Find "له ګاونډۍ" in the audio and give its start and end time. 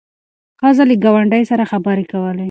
0.89-1.43